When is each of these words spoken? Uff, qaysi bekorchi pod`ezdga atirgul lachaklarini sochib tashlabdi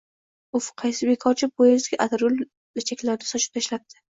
Uff, 0.59 0.69
qaysi 0.81 1.09
bekorchi 1.09 1.49
pod`ezdga 1.61 2.01
atirgul 2.07 2.41
lachaklarini 2.81 3.33
sochib 3.35 3.61
tashlabdi 3.61 4.05